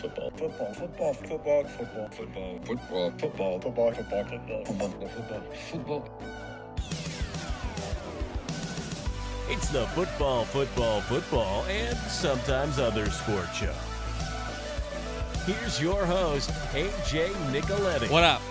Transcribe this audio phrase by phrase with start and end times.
[0.00, 0.30] Football.
[0.30, 0.74] Football.
[0.74, 1.14] Football.
[1.14, 1.64] Football.
[1.64, 2.08] Football.
[2.08, 2.08] Football.
[2.10, 3.10] Football.
[3.18, 3.60] Football.
[3.60, 3.60] Football.
[3.60, 3.92] Football.
[3.92, 4.64] Football.
[4.64, 5.08] Football.
[5.08, 5.42] Football.
[5.70, 6.38] Football.
[9.50, 13.72] It's the football, football, football, and sometimes other sport show.
[15.46, 18.10] Here's your host, AJ Nicoletti.
[18.10, 18.42] What up?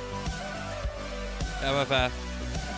[1.61, 2.11] FFF,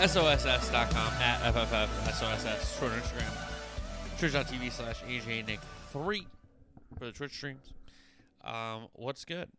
[0.06, 5.60] SOSS.com, at FFF, SOSS, Twitter, Instagram, twitch.tv slash AJ Nick
[5.94, 6.28] 3
[6.98, 7.72] for the Twitch streams.
[8.44, 9.50] Um, what's good?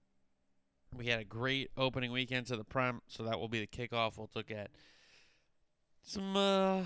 [0.96, 4.18] We had a great opening weekend to the Prem, so that will be the kickoff.
[4.18, 4.70] We'll look at
[6.02, 6.82] some uh,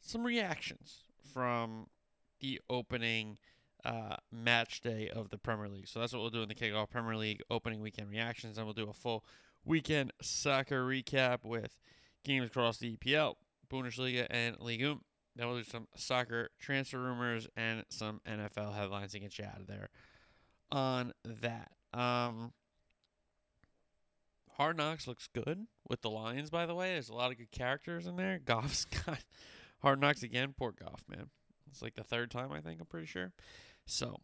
[0.00, 1.88] some reactions from
[2.40, 3.38] the opening
[3.84, 5.88] uh, match day of the Premier League.
[5.88, 8.74] So that's what we'll do in the kickoff Premier League opening weekend reactions, and we'll
[8.74, 9.24] do a full
[9.64, 11.76] weekend soccer recap with
[12.24, 13.34] games across the EPL,
[13.70, 15.00] Bundesliga, and Ligue 1.
[15.36, 19.60] Then we'll do some soccer transfer rumors and some NFL headlines to get you out
[19.60, 19.88] of there
[20.70, 21.70] on that.
[21.92, 22.52] Um,
[24.56, 26.92] Hard Knocks looks good with the Lions, by the way.
[26.92, 28.38] There's a lot of good characters in there.
[28.44, 29.24] Goff's got
[29.82, 30.54] Hard Knocks again.
[30.56, 31.30] Poor Goff, man.
[31.70, 33.32] It's like the third time, I think, I'm pretty sure.
[33.84, 34.20] So,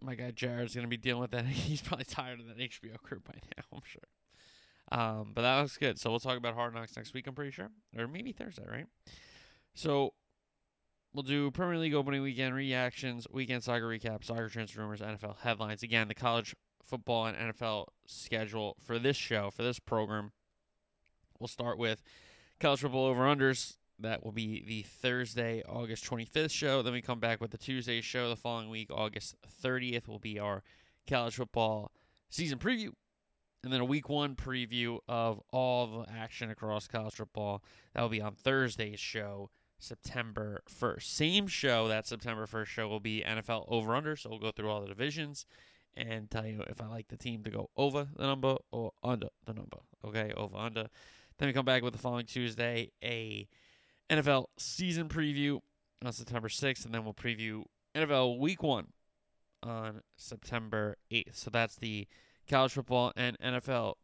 [0.00, 1.46] my guy Jared's going to be dealing with that.
[1.46, 4.02] He's probably tired of that HBO crew by now, I'm sure.
[4.92, 6.00] Um, but that looks good.
[6.00, 7.70] So, we'll talk about Hard Knocks next week, I'm pretty sure.
[7.96, 8.86] Or maybe Thursday, right?
[9.74, 10.14] So,
[11.12, 15.82] We'll do Premier League opening weekend reactions, weekend soccer recap, soccer transfer rumors, NFL headlines.
[15.82, 20.30] Again, the college football and NFL schedule for this show, for this program.
[21.40, 22.00] We'll start with
[22.60, 23.76] college football over unders.
[23.98, 26.80] That will be the Thursday, August 25th show.
[26.80, 28.28] Then we come back with the Tuesday show.
[28.28, 30.62] The following week, August 30th, will be our
[31.08, 31.90] college football
[32.28, 32.90] season preview.
[33.64, 37.64] And then a week one preview of all the action across college football.
[37.94, 39.50] That will be on Thursday's show.
[39.80, 41.02] September 1st.
[41.02, 44.14] Same show, that September 1st show will be NFL over under.
[44.14, 45.46] So we'll go through all the divisions
[45.96, 49.28] and tell you if I like the team to go over the number or under
[49.46, 49.78] the number.
[50.04, 50.86] Okay, over under.
[51.38, 53.48] Then we come back with the following Tuesday, a
[54.08, 55.60] NFL season preview
[56.04, 58.88] on September 6th, and then we'll preview NFL week one
[59.62, 61.36] on September 8th.
[61.36, 62.06] So that's the
[62.48, 63.94] college football and NFL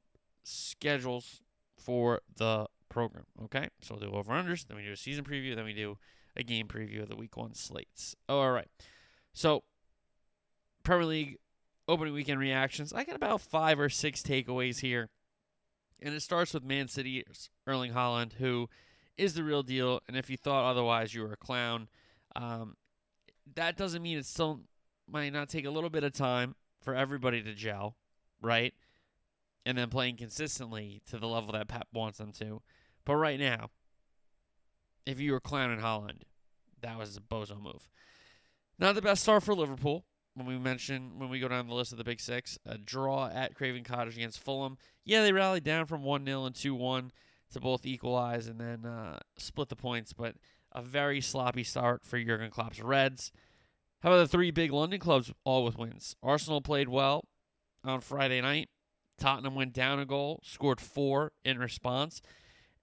[0.43, 1.41] schedules
[1.78, 3.27] for the program.
[3.45, 5.99] Okay, so we'll do over unders, then we do a season preview, then we do
[6.34, 8.17] a game preview of the week one slates.
[8.27, 8.69] all right,
[9.34, 9.65] so
[10.83, 11.37] Premier League
[11.87, 12.95] opening weekend reactions.
[12.95, 15.11] I got about five or six takeaways here,
[16.01, 18.71] and it starts with Man City's Erling Haaland, who
[19.19, 20.01] is the real deal.
[20.09, 21.89] And if you thought otherwise, you were a clown.
[22.34, 22.77] Um,
[23.55, 24.61] that doesn't mean it still
[25.07, 27.97] might not take a little bit of time for everybody to gel,
[28.41, 28.73] right?
[29.67, 32.63] And then playing consistently to the level that Pep wants them to.
[33.06, 33.71] But right now,
[35.06, 36.22] if you were clowning Haaland,
[36.83, 37.89] that was a bozo move.
[38.78, 40.05] Not the best start for Liverpool.
[40.34, 43.31] When we mention when we go down the list of the big six, a draw
[43.33, 44.77] at Craven Cottage against Fulham.
[45.03, 47.11] Yeah, they rallied down from one 0 and two one
[47.53, 50.34] to both equalize and then uh, split the points, but
[50.72, 53.33] a very sloppy start for Jurgen Klopp's Reds.
[54.03, 56.16] How about the three big London clubs all with wins?
[56.22, 57.25] Arsenal played well
[57.83, 58.69] on Friday night.
[59.16, 62.21] Tottenham went down a goal, scored four in response.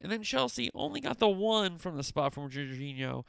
[0.03, 3.24] And then Chelsea only got the one from the spot from Jorginho,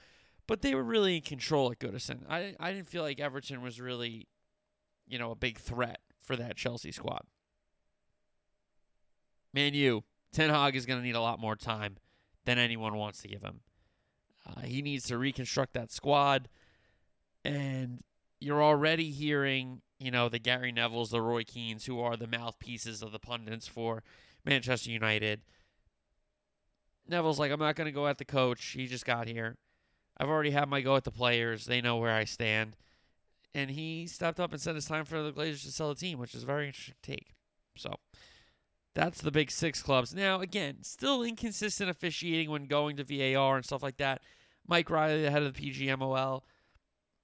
[0.48, 2.28] but they were really in control at Goodison.
[2.28, 4.26] I I didn't feel like Everton was really,
[5.06, 7.22] you know, a big threat for that Chelsea squad.
[9.52, 10.02] Man, you
[10.32, 11.96] Ten Hag is going to need a lot more time
[12.44, 13.60] than anyone wants to give him.
[14.44, 16.48] Uh, he needs to reconstruct that squad,
[17.44, 18.02] and
[18.40, 23.00] you're already hearing, you know, the Gary Nevilles, the Roy Keanes, who are the mouthpieces
[23.00, 24.02] of the pundits for
[24.44, 25.40] Manchester United
[27.08, 28.64] Neville's like, I'm not going to go at the coach.
[28.64, 29.56] He just got here.
[30.16, 31.66] I've already had my go at the players.
[31.66, 32.76] They know where I stand.
[33.54, 36.18] And he stepped up and said it's time for the Glazers to sell the team,
[36.18, 37.34] which is a very interesting take.
[37.76, 37.94] So
[38.94, 40.14] that's the big six clubs.
[40.14, 44.22] Now, again, still inconsistent officiating when going to VAR and stuff like that.
[44.66, 46.42] Mike Riley, the head of the PGMOL,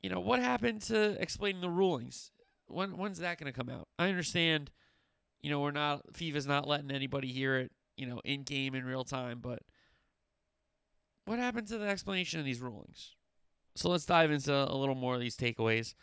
[0.03, 2.33] you know, what happened to explaining the rulings?
[2.67, 3.89] When when's that going to come out?
[3.99, 4.71] I understand,
[5.43, 8.87] you know, we're not FIFA's not letting anybody hear it you know, in game in
[8.87, 9.41] real time.
[9.43, 9.61] But
[11.27, 13.15] what happened to the explanation of these rulings?
[13.77, 15.95] So let's dive into a little more of these takeaways.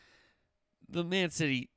[0.87, 1.71] The Man City,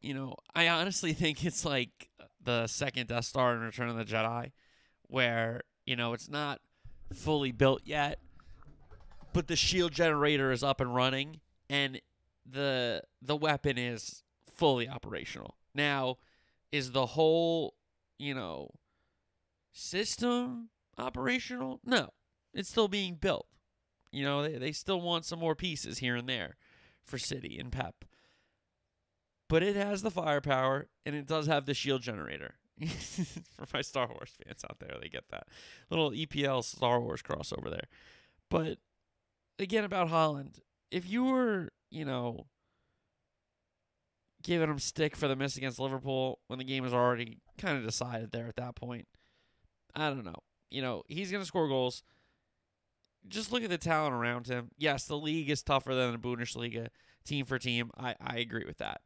[0.00, 2.08] you know, I honestly think it's like
[2.42, 4.52] the second Death Star in Return of the Jedi,
[5.08, 6.60] where, you know, it's not
[7.12, 8.20] fully built yet,
[9.32, 12.00] but the shield generator is up and running and
[12.50, 14.22] the the weapon is
[14.54, 15.56] fully operational.
[15.74, 16.18] Now,
[16.70, 17.74] is the whole,
[18.18, 18.70] you know,
[19.78, 21.80] system operational?
[21.84, 22.10] No,
[22.52, 23.46] it's still being built.
[24.10, 26.56] You know, they, they still want some more pieces here and there
[27.04, 28.04] for City and Pep.
[29.48, 32.56] but it has the firepower and it does have the shield generator.
[32.86, 35.48] For my Star Wars fans out there, they get that
[35.90, 37.88] little EPL Star Wars crossover there.
[38.48, 38.78] But
[39.58, 40.60] again, about Haaland,
[40.90, 42.46] if you were, you know,
[44.42, 47.84] giving him stick for the miss against Liverpool when the game was already kind of
[47.84, 49.08] decided there at that point,
[49.94, 50.42] I don't know.
[50.70, 52.02] You know, he's going to score goals.
[53.26, 54.70] Just look at the talent around him.
[54.76, 56.88] Yes, the league is tougher than the Bundesliga,
[57.24, 57.90] team for team.
[57.96, 59.00] I, I agree with that.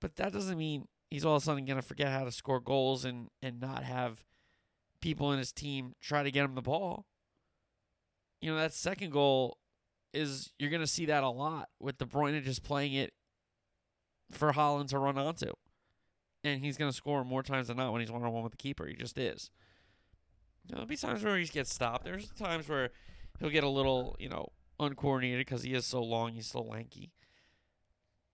[0.00, 2.60] But that doesn't mean he's all of a sudden going to forget how to score
[2.60, 4.24] goals and, and not have
[5.00, 7.06] people in his team try to get him the ball.
[8.40, 9.58] You know, that second goal
[10.12, 13.12] is you're going to see that a lot with De Bruyne just playing it
[14.30, 15.52] for Haaland to run onto.
[16.46, 18.52] And he's going to score more times than not when he's one on one with
[18.52, 18.86] the keeper.
[18.86, 19.50] He just is.
[20.68, 22.04] there'll be times where he gets stopped.
[22.04, 22.90] There's times where
[23.40, 27.10] he'll get a little, you know, uncoordinated because he is so long, he's so lanky.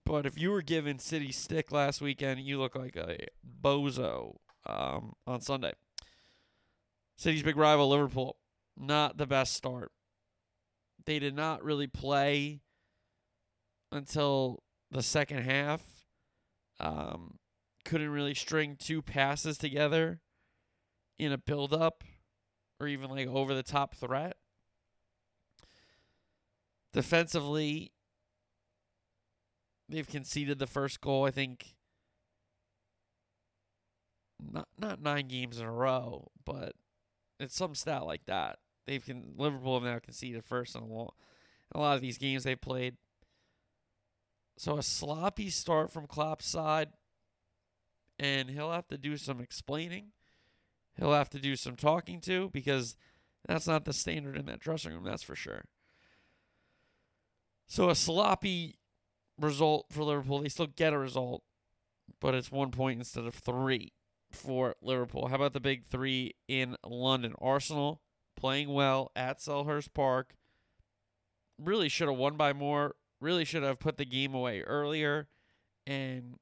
[0.05, 3.29] But if you were given City stick last weekend, you look like a
[3.62, 4.37] bozo
[4.67, 5.73] um, on Sunday.
[7.17, 8.37] City's big rival, Liverpool,
[8.76, 9.91] not the best start.
[11.06, 12.61] They did not really play
[13.91, 15.81] until the second half.
[16.79, 17.38] Um,
[17.84, 20.20] couldn't really string two passes together
[21.19, 22.05] in a build up
[22.81, 24.37] or even like over the top threat.
[26.93, 27.93] Defensively,
[29.88, 31.75] they've conceded the first goal, I think
[34.50, 36.73] not not nine games in a row, but
[37.38, 38.58] it's some stat like that.
[38.87, 41.08] They've can Liverpool have now conceded first in a in
[41.75, 42.96] a lot of these games they've played.
[44.58, 46.90] So a sloppy start from Klopp's side,
[48.22, 50.12] and he'll have to do some explaining.
[50.96, 52.96] He'll have to do some talking to because
[53.46, 55.64] that's not the standard in that dressing room, that's for sure.
[57.66, 58.78] So a sloppy
[59.40, 60.38] result for Liverpool.
[60.38, 61.42] They still get a result,
[62.20, 63.92] but it's one point instead of three
[64.30, 65.26] for Liverpool.
[65.26, 67.34] How about the big three in London?
[67.40, 68.02] Arsenal
[68.36, 70.36] playing well at Selhurst Park.
[71.58, 72.94] Really should have won by more.
[73.20, 75.28] Really should have put the game away earlier.
[75.86, 76.36] And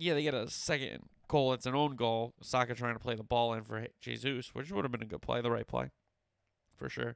[0.00, 1.52] yeah, they get a second goal.
[1.52, 2.34] It's an own goal.
[2.42, 5.22] Saka trying to play the ball in for Jesus, which would have been a good
[5.22, 5.90] play, the right play,
[6.74, 7.14] for sure.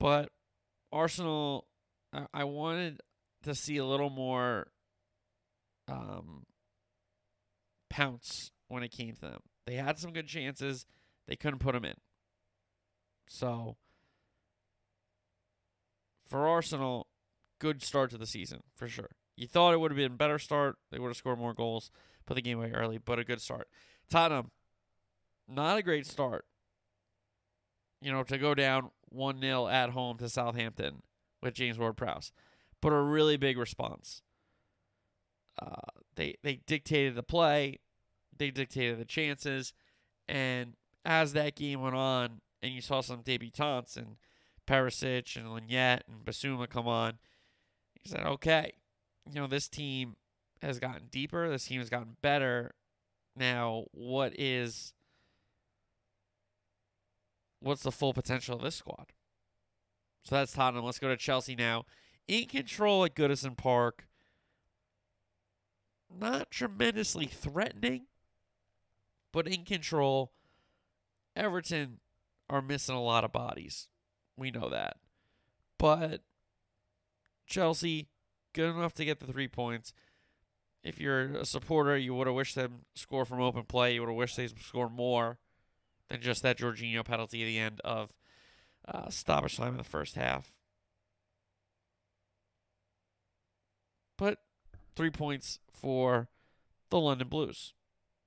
[0.00, 0.30] But
[0.90, 1.66] Arsenal,
[2.32, 3.00] I wanted
[3.44, 4.68] to see a little more
[5.86, 6.46] um,
[7.90, 9.40] pounce when it came to them.
[9.66, 10.86] They had some good chances,
[11.28, 11.94] they couldn't put them in.
[13.28, 13.76] So
[16.26, 17.06] for Arsenal,
[17.58, 19.10] good start to the season for sure.
[19.42, 20.76] You thought it would have been a better start.
[20.90, 21.90] They would have scored more goals,
[22.26, 23.68] put the game away early, but a good start.
[24.08, 24.50] Tottenham,
[25.48, 26.46] not a great start.
[28.00, 31.02] You know, to go down 1 0 at home to Southampton
[31.40, 32.32] with James Ward Prowse
[32.82, 34.20] but a really big response.
[35.60, 37.78] Uh, they they dictated the play,
[38.36, 39.72] they dictated the chances,
[40.28, 40.74] and
[41.04, 44.16] as that game went on, and you saw some debutants and
[44.66, 47.18] Perisic and Lenglet and Bissouma come on,
[47.94, 48.72] he said, "Okay,
[49.28, 50.16] you know this team
[50.60, 51.48] has gotten deeper.
[51.48, 52.72] This team has gotten better.
[53.36, 54.92] Now, what is
[57.60, 59.12] what's the full potential of this squad?"
[60.24, 60.84] So that's Tottenham.
[60.84, 61.84] Let's go to Chelsea now
[62.28, 64.06] in control at Goodison Park.
[66.14, 68.06] Not tremendously threatening,
[69.32, 70.32] but in control.
[71.34, 72.00] Everton
[72.50, 73.88] are missing a lot of bodies.
[74.36, 74.98] We know that.
[75.78, 76.20] But
[77.46, 78.08] Chelsea,
[78.52, 79.92] good enough to get the three points.
[80.82, 83.94] If you're a supporter, you would have wished them score from open play.
[83.94, 85.38] You would have wished they score more
[86.08, 88.12] than just that Jorginho penalty at the end of
[88.86, 90.52] uh, stoppage time in the first half.
[94.18, 94.38] But
[94.94, 96.28] three points for
[96.90, 97.74] the London Blues,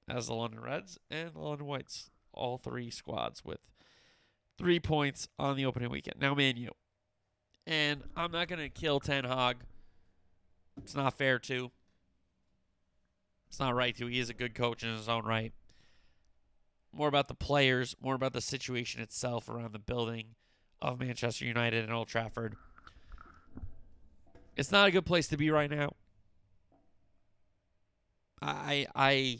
[0.10, 3.60] as the London Reds and the London Whites, all three squads with
[4.58, 6.20] three points on the opening weekend.
[6.20, 6.72] Now, Man U.
[7.68, 9.58] And I'm not going to kill Ten Hag.
[10.78, 11.72] It's not fair to.
[13.48, 14.08] It's not right to.
[14.08, 15.54] He is a good coach in his own right.
[16.92, 20.36] More about the players, more about the situation itself around the building
[20.82, 22.56] of Manchester United and Old Trafford.
[24.56, 25.94] It's not a good place to be right now.
[28.42, 29.40] I I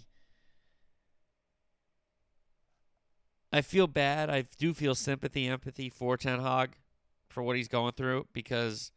[3.52, 4.30] I feel bad.
[4.30, 6.78] I do feel sympathy, empathy for Ten Hag
[7.30, 8.92] for what he's going through because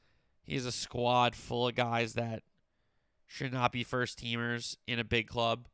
[0.49, 2.43] he's a squad full of guys that
[3.27, 5.69] should not be first teamers in a big club,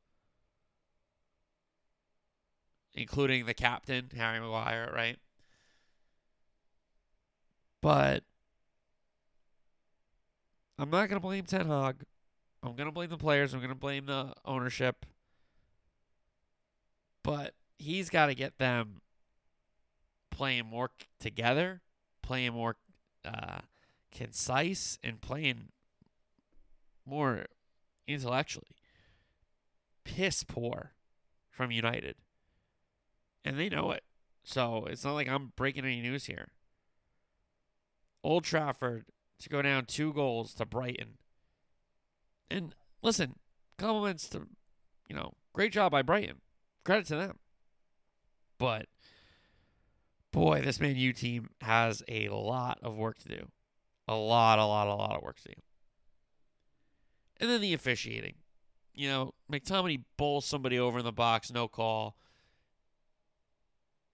[2.93, 5.17] including the captain, Harry Maguire, right?
[7.81, 8.25] But
[10.79, 12.05] I'm not going to blame Ten Hag.
[12.63, 13.53] I'm gonna blame the players.
[13.53, 15.05] I'm gonna blame the ownership.
[17.23, 19.03] But he's got to get them
[20.31, 20.91] playing more
[21.21, 21.83] together,
[22.23, 22.77] playing more
[23.23, 23.59] uh,
[24.15, 25.69] concise, and playing
[27.05, 27.47] more
[28.07, 28.77] intellectually.
[30.05, 30.93] Piss poor
[31.51, 32.17] from United.
[33.45, 34.05] And they know it.
[34.45, 36.49] So it's not like I'm breaking any news here.
[38.23, 39.05] Old Trafford
[39.41, 41.19] to go down two goals to Brighton.
[42.51, 43.37] And listen,
[43.79, 44.47] compliments to,
[45.09, 46.41] you know, great job by Brighton.
[46.85, 47.39] Credit to them.
[48.59, 48.87] But
[50.31, 53.49] boy, this Man U team has a lot of work to do.
[54.07, 55.55] A lot, a lot, a lot of work to do.
[57.41, 58.35] And then the officiating.
[58.95, 62.17] You know, McTominay bowls somebody over in the box, no call.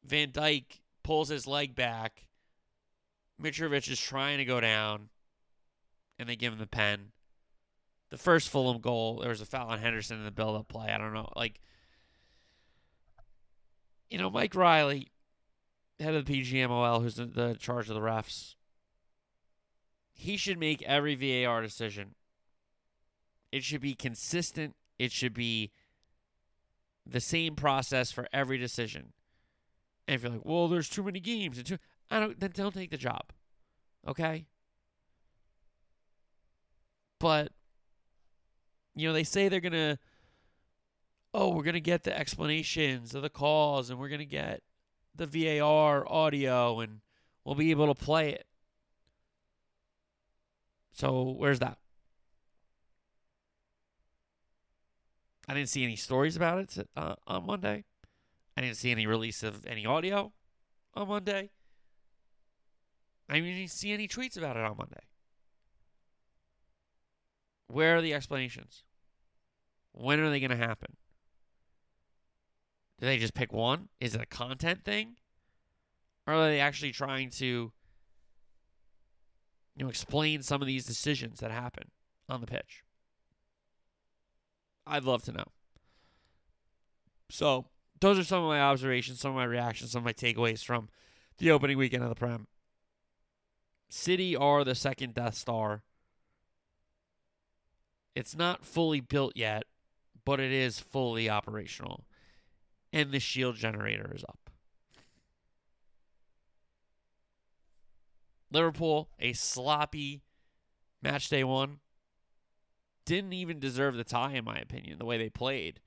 [0.04, 2.26] Van Dijk pulls his leg back.
[3.40, 5.08] Mitrovic is trying to go down,
[6.18, 7.12] and they give him the pen.
[8.10, 10.88] The first Fulham goal, there was a foul on Henderson in the build-up play.
[10.90, 11.60] I don't know, like,
[14.08, 15.12] you know, Mike Riley,
[15.98, 18.54] head of the PGMOL, who's in the charge of the refs.
[20.20, 22.14] He should make every VAR decision.
[23.50, 24.76] It should be consistent.
[24.98, 25.72] It should be
[27.06, 29.14] the same process for every decision.
[30.06, 31.78] And if you're like, well, there's too many games and too,
[32.10, 33.32] I don't, then don't take the job,
[34.06, 34.44] okay?
[37.18, 37.52] But
[38.94, 39.98] you know, they say they're gonna,
[41.32, 44.60] oh, we're gonna get the explanations of the calls, and we're gonna get
[45.14, 47.00] the VAR audio, and
[47.42, 48.44] we'll be able to play it.
[50.92, 51.78] So where's that?
[55.48, 57.84] I didn't see any stories about it uh, on Monday.
[58.56, 60.32] I didn't see any release of any audio
[60.94, 61.50] on Monday.
[63.28, 65.02] I didn't see any tweets about it on Monday.
[67.68, 68.84] Where are the explanations?
[69.92, 70.96] When are they going to happen?
[73.00, 73.88] Do they just pick one?
[73.98, 75.16] Is it a content thing?
[76.26, 77.72] Or are they actually trying to
[79.76, 81.90] you know explain some of these decisions that happen
[82.28, 82.82] on the pitch?
[84.86, 85.44] I'd love to know.
[87.30, 87.66] So,
[88.00, 90.88] those are some of my observations, some of my reactions, some of my takeaways from
[91.38, 92.46] the opening weekend of the Prem.
[93.88, 95.82] City are the second Death Star.
[98.14, 99.64] It's not fully built yet,
[100.24, 102.04] but it is fully operational.
[102.92, 104.39] And the shield generator is up.
[108.50, 110.22] Liverpool, a sloppy
[111.02, 111.78] match day one.
[113.04, 115.80] Didn't even deserve the tie, in my opinion, the way they played.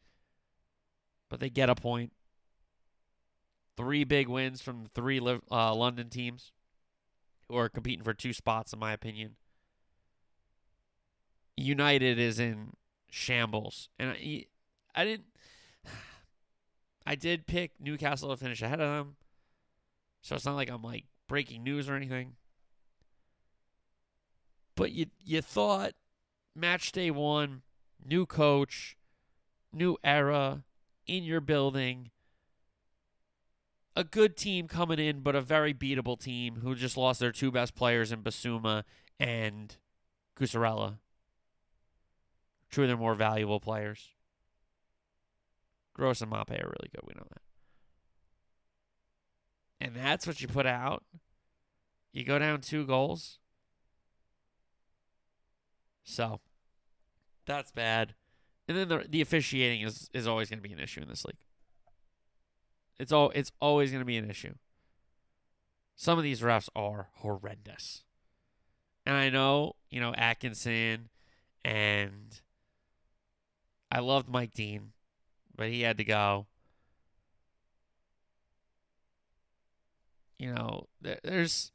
[1.29, 2.13] But they get a point.
[3.77, 6.51] Three big wins from three uh, London teams
[7.47, 9.35] who are competing for two spots, in my opinion.
[11.55, 12.73] United is in
[13.09, 14.45] shambles, and I,
[14.95, 15.27] I didn't.
[17.05, 19.15] I did pick Newcastle to finish ahead of them,
[20.21, 22.35] so it's not like I'm like breaking news or anything.
[24.75, 25.93] But you you thought
[26.55, 27.61] match day one,
[28.03, 28.97] new coach,
[29.71, 30.63] new era
[31.05, 32.11] in your building,
[33.95, 37.51] a good team coming in, but a very beatable team who just lost their two
[37.51, 38.83] best players in Bissouma
[39.19, 39.75] and
[40.37, 40.97] Cucurella.
[42.71, 44.09] Two of their more valuable players.
[45.93, 47.01] Gross and Mape are really good.
[47.03, 47.41] We know that.
[49.79, 51.03] And that's what you put out.
[52.11, 53.37] You go down two goals.
[56.03, 56.39] So
[57.45, 58.15] that's bad.
[58.67, 61.25] And then the the officiating is, is always going to be an issue in this
[61.25, 61.37] league.
[62.99, 64.53] It's all it's always going to be an issue.
[65.95, 68.03] Some of these refs are horrendous.
[69.05, 71.09] And I know, you know, Atkinson
[71.65, 72.41] and
[73.91, 74.93] I loved Mike Dean,
[75.55, 76.47] but he had to go.
[80.39, 81.71] You know, there's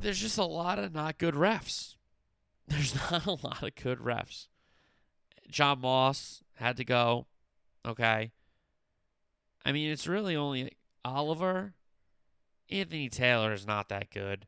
[0.00, 1.94] there's just a lot of not good refs.
[2.70, 4.46] There's not a lot of good refs.
[5.50, 7.26] John Moss had to go.
[7.84, 8.30] Okay.
[9.64, 10.70] I mean, it's really only
[11.04, 11.74] Oliver.
[12.70, 14.46] Anthony Taylor is not that good.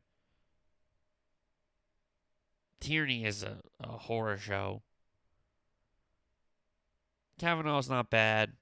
[2.79, 4.83] Tierney is a, a horror show.
[7.39, 8.53] Kavanagh's not bad.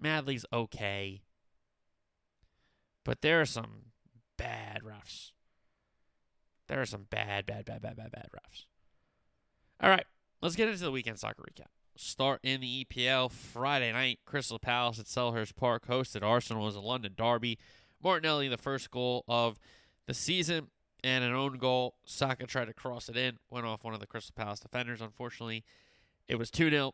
[0.00, 1.22] Madley's okay.
[3.04, 3.92] But there are some
[4.36, 5.30] bad refs.
[6.70, 8.66] There are some bad, bad, bad, bad, bad, bad refs.
[9.82, 10.06] All right,
[10.40, 11.66] let's get into the weekend soccer recap.
[11.96, 14.20] Start in the EPL Friday night.
[14.24, 17.58] Crystal Palace at Selhurst Park hosted Arsenal as a London derby.
[18.00, 19.58] Martinelli, the first goal of
[20.06, 20.68] the season.
[21.02, 21.96] and an own goal.
[22.04, 25.00] Saka tried to cross it in, went off one of the Crystal Palace defenders.
[25.00, 25.64] Unfortunately,
[26.28, 26.92] it was 2 0.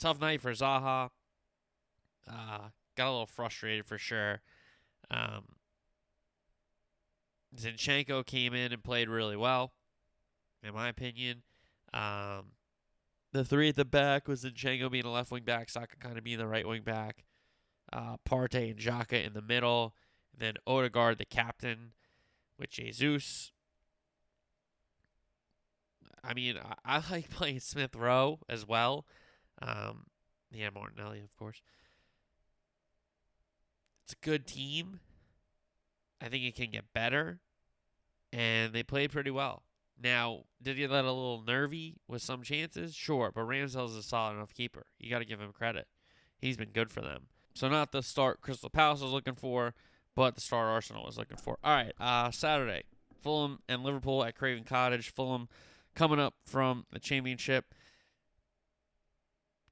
[0.00, 1.10] Tough night for Zaha.
[2.26, 4.40] Uh, got a little frustrated for sure.
[5.10, 5.44] Um,
[7.56, 9.72] Zinchenko came in and played really well,
[10.62, 11.42] in my opinion.
[11.92, 12.52] Um,
[13.32, 16.24] the three at the back was Zinchenko being a left wing back, Saka kind of
[16.24, 17.24] being the right wing back,
[17.92, 19.94] uh, Partey and Xhaka in the middle,
[20.36, 21.92] then Odegaard, the captain,
[22.58, 23.52] with Jesus.
[26.22, 26.56] I mean,
[26.86, 29.06] I, I like playing Smith Rowe as well.
[29.60, 30.06] Um,
[30.52, 31.60] yeah, Martinelli, of course.
[34.04, 35.00] It's a good team.
[36.20, 37.40] I think it can get better.
[38.32, 39.62] And they played pretty well.
[40.02, 42.94] Now, did he let a little nervy with some chances?
[42.94, 44.86] Sure, but Ramsdale's a solid enough keeper.
[44.98, 45.86] You got to give him credit.
[46.38, 47.28] He's been good for them.
[47.54, 49.74] So not the start Crystal Palace was looking for,
[50.16, 51.58] but the start Arsenal was looking for.
[51.62, 52.82] All right, uh, Saturday,
[53.22, 55.12] Fulham and Liverpool at Craven Cottage.
[55.14, 55.48] Fulham
[55.94, 57.72] coming up from the championship.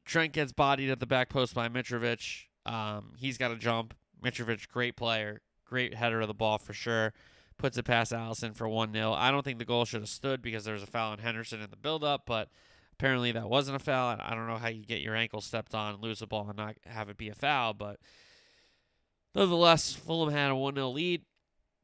[0.05, 2.45] Trent gets bodied at the back post by Mitrovic.
[2.65, 3.95] Um, he's got to jump.
[4.23, 5.41] Mitrovic, great player,
[5.73, 7.15] great header of the ball for sure.
[7.57, 9.13] Puts it past Alisson for 1 0.
[9.13, 11.63] I don't think the goal should have stood because there was a foul on Henderson
[11.63, 12.51] in the buildup, but
[12.93, 14.17] apparently that wasn't a foul.
[14.21, 16.59] I don't know how you get your ankle stepped on, and lose the ball, and
[16.59, 17.99] not have it be a foul, but
[19.35, 21.23] nonetheless, Fulham had a 1 0 lead.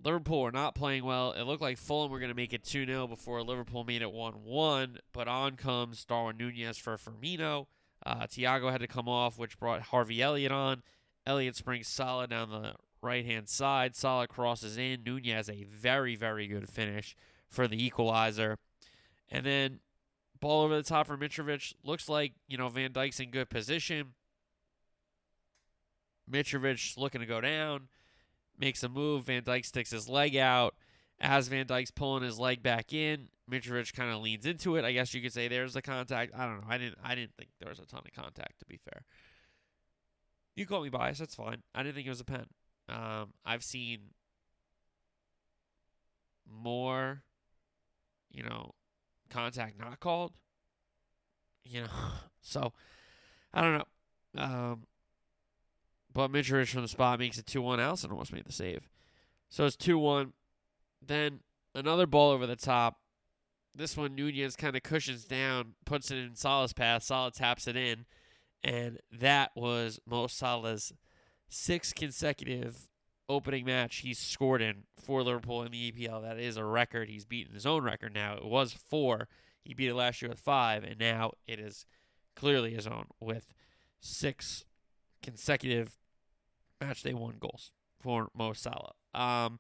[0.05, 1.33] Liverpool were not playing well.
[1.33, 4.13] It looked like Fulham were going to make it 2 0 before Liverpool made it
[4.13, 7.67] 1 1, but on comes Darwin Nunez for Firmino.
[8.05, 10.83] Uh, Thiago had to come off, which brought Harvey Elliott on.
[11.27, 13.97] Elliott springs solid down the right hand side.
[13.97, 15.03] Solid crosses in.
[15.05, 17.17] Nunez has a very, very good finish
[17.49, 18.59] for the equalizer.
[19.31, 19.81] And then
[20.41, 21.75] ball over the top for Mitrovic.
[21.85, 24.15] Looks like, you know, Van Dijk's in good position.
[26.31, 27.89] Mitrovic looking to go down.
[28.59, 29.25] Makes a move.
[29.25, 30.75] Van Dijk sticks his leg out.
[31.21, 34.85] As Van Dijk's pulling his leg back in, Mitrovic kind of leans into it.
[34.85, 36.33] I guess you could say there's the contact.
[36.37, 36.67] I don't know.
[36.69, 36.99] I didn't.
[37.03, 38.61] I didn't think there was a ton of contact.
[38.61, 39.05] To be fair,
[40.55, 41.21] you call me biased.
[41.21, 41.63] That's fine.
[41.75, 42.47] I didn't think it was a pen.
[42.89, 43.99] Um, I've seen
[46.51, 47.23] more,
[48.31, 48.75] you know,
[49.31, 50.33] contact not called.
[51.65, 51.89] You know,
[52.41, 52.73] so
[53.53, 54.43] I don't know.
[54.43, 54.87] Um,
[56.13, 57.79] but Mitrovic from the spot makes it two one.
[57.79, 58.89] Alisson almost made the save,
[59.49, 60.33] so it's two one.
[61.05, 61.41] Then
[61.75, 63.01] another ball over the top.
[63.75, 67.05] This one Nunez kind of cushions down, puts it in Salah's path.
[67.05, 68.07] Salah taps it in,
[68.65, 70.93] and that was Mo Salah's
[71.49, 72.89] sixth consecutive
[73.29, 76.23] opening match he's scored in for Liverpool in the EPL.
[76.23, 77.09] That is a record.
[77.09, 78.37] He's beaten his own record now.
[78.37, 79.29] It was four.
[79.63, 81.85] He beat it last year with five, and now it is
[82.35, 83.53] clearly his own with
[84.01, 84.65] six
[85.23, 85.99] consecutive
[86.81, 88.93] match day one goals for Mo Salah.
[89.15, 89.59] Um,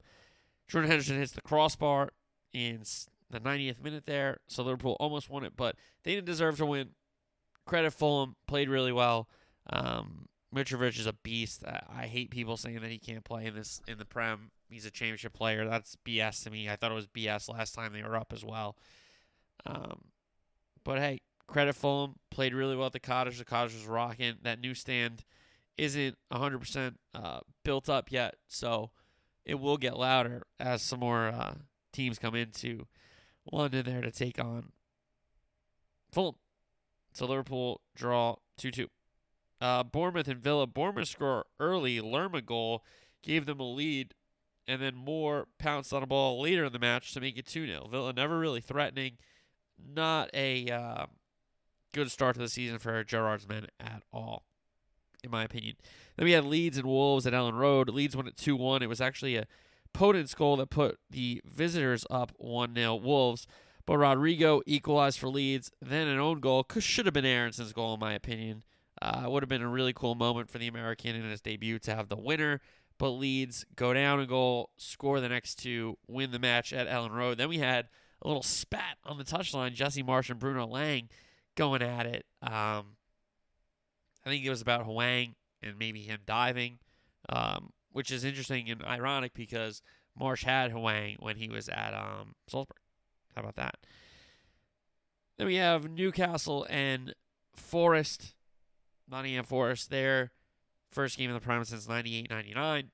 [0.68, 2.10] Jordan Henderson hits the crossbar
[2.52, 2.82] in
[3.30, 6.90] the 90th minute there, so Liverpool almost won it, but they didn't deserve to win.
[7.66, 9.28] Credit Fulham, played really well.
[9.68, 11.62] Um, Mitrovic is a beast.
[11.66, 14.50] I, hate people saying that he can't play in this in the Prem.
[14.70, 15.68] He's a championship player.
[15.68, 16.68] That's BS to me.
[16.68, 18.76] I thought it was BS last time they were up as well.
[19.66, 20.04] Um,
[20.84, 23.38] but hey, credit Fulham played really well at the cottage.
[23.38, 24.36] The cottage was rocking.
[24.42, 25.24] That new stand
[25.76, 28.90] isn't 100% uh, built up yet, so
[29.44, 31.54] it will get louder as some more uh,
[31.92, 32.86] teams come into
[33.52, 34.72] London there to take on
[36.10, 36.36] Fulham.
[37.12, 38.88] So Liverpool draw 2 2.
[39.60, 40.66] Uh, Bournemouth and Villa.
[40.66, 42.00] Bournemouth score early.
[42.00, 42.84] Lerma goal
[43.22, 44.14] gave them a lead,
[44.66, 47.66] and then Moore pounced on a ball later in the match to make it 2
[47.66, 47.88] 0.
[47.90, 49.18] Villa never really threatening.
[49.78, 51.06] Not a uh,
[51.92, 54.44] good start to the season for Gerrard's men at all,
[55.22, 55.76] in my opinion.
[56.16, 57.88] Then we had Leeds and Wolves at Elland Road.
[57.90, 58.82] Leeds won at 2 1.
[58.82, 59.46] It was actually a
[59.94, 62.96] Podence goal that put the visitors up 1 0.
[62.96, 63.46] Wolves.
[63.86, 65.70] But Rodrigo equalized for Leeds.
[65.80, 66.66] Then an own goal.
[66.78, 68.62] Should have been Aaronson's goal, in my opinion.
[69.00, 71.78] Uh, it would have been a really cool moment for the American in his debut
[71.80, 72.60] to have the winner.
[72.98, 77.12] But Leeds go down a goal, score the next two, win the match at Elland
[77.12, 77.38] Road.
[77.38, 77.88] Then we had
[78.22, 79.72] a little spat on the touchline.
[79.72, 81.08] Jesse Marsch and Bruno Lage
[81.54, 82.26] going at it.
[82.42, 82.96] Um,
[84.26, 86.78] I think it was about Hwang and maybe him diving,
[87.28, 89.80] um, which is interesting and ironic because
[90.20, 92.78] Marsch had Hwang when he was at um, Salzburg.
[93.34, 93.76] How about that?
[95.36, 97.14] Then we have Newcastle and
[97.54, 98.34] Forest.
[99.10, 100.32] Nottingham Forest, their
[100.90, 102.90] first game in the Prem since 98 99.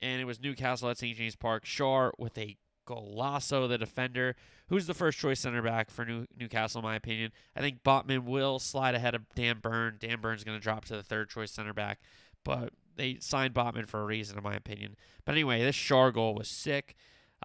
[0.00, 1.16] And it was Newcastle at St.
[1.16, 1.64] James Park.
[1.64, 2.56] Schär with a
[2.88, 4.34] Golazo, the defender,
[4.68, 7.30] who's the first choice center back for New- Newcastle, in my opinion.
[7.54, 9.98] I think Botman will slide ahead of Dan Burn.
[10.00, 12.00] Dan Burn's going to drop to the third choice center back,
[12.44, 14.96] but they signed Botman for a reason, in my opinion.
[15.24, 16.96] But anyway, this Schär goal was sick.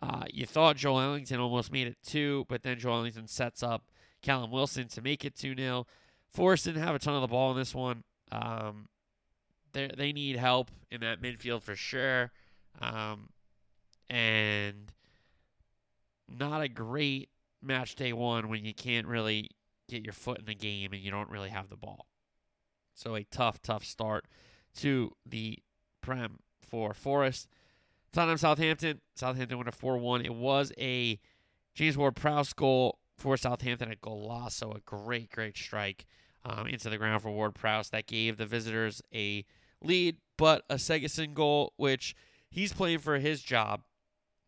[0.01, 3.91] Uh, you thought Joelinton almost made it two, but then Joelinton sets up
[4.21, 5.85] Callum Wilson to make it 2 0.
[6.33, 8.03] Forest didn't have a ton of the ball in this one.
[8.31, 8.87] Um,
[9.73, 12.31] they they need help in that midfield for sure.
[12.79, 13.29] Um,
[14.09, 14.91] and
[16.29, 17.29] not a great
[17.61, 19.49] match day one when you can't really
[19.89, 22.07] get your foot in the game and you don't really have the ball.
[22.93, 24.25] So a tough, tough start
[24.77, 25.59] to the
[26.01, 27.47] Prem for Forest.
[28.11, 29.01] Tottenham Southampton.
[29.15, 30.25] Southampton went a 4 1.
[30.25, 31.19] It was a
[31.73, 34.75] James Ward Prowse goal for Southampton at Golazo.
[34.75, 36.05] A great, great strike
[36.45, 39.45] um, into the ground for Ward Prowse that gave the visitors a
[39.83, 42.15] lead, but a Seguin goal, which
[42.49, 43.81] he's playing for his job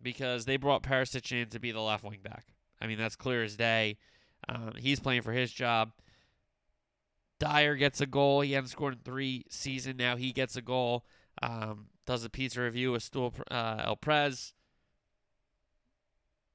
[0.01, 2.45] because they brought Perisic in to be the left wing back.
[2.81, 3.97] I mean, that's clear as day.
[4.47, 5.91] Um, he's playing for his job.
[7.39, 8.41] Dier gets a goal.
[8.41, 9.97] He hadn't scored in three season.
[9.97, 11.05] Now he gets a goal.
[11.41, 14.53] Um, does a pizza review with Stool uh, El Prez.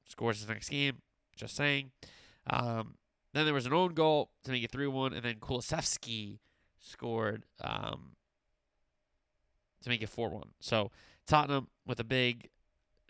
[0.07, 1.01] Scores his next game.
[1.35, 1.91] Just saying.
[2.47, 2.95] Um,
[3.33, 6.39] then there was an own goal to make it 3 1, and then Kulusevski
[6.79, 8.15] scored um,
[9.83, 10.43] to make it 4 1.
[10.59, 10.91] So
[11.27, 12.49] Tottenham with a big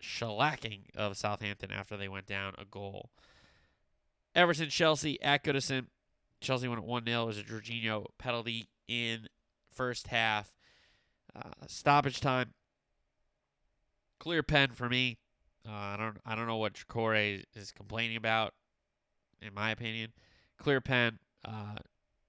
[0.02, 3.10] shellacking of Southampton after they went down a goal.
[4.34, 5.86] Everton Chelsea at Goodison.
[6.40, 7.22] Chelsea went at 1 0.
[7.22, 9.28] It was a Jorginho penalty in
[9.72, 10.52] first half.
[11.34, 12.52] Uh, stoppage time.
[14.18, 15.18] Clear pen for me.
[15.66, 18.54] Uh, I don't I don't know what Doucouré is complaining about,
[19.40, 20.12] in my opinion.
[20.58, 21.18] Clear pen.
[21.44, 21.76] Uh,